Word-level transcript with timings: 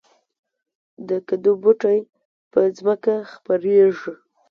د 1.07 1.09
کدو 1.27 1.51
بوټی 1.61 1.99
په 2.51 2.59
ځمکه 2.77 3.13
خپریږي 3.31 4.13